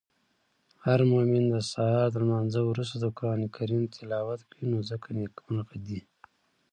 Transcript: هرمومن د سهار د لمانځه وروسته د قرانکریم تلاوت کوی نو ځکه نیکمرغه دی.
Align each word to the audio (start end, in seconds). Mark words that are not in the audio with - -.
هرمومن 0.85 1.43
د 1.53 1.55
سهار 1.71 2.07
د 2.11 2.15
لمانځه 2.21 2.61
وروسته 2.65 2.95
د 2.99 3.05
قرانکریم 3.17 3.83
تلاوت 3.95 4.39
کوی 4.49 4.65
نو 4.71 4.77
ځکه 4.89 5.07
نیکمرغه 5.19 5.77
دی. 5.87 6.01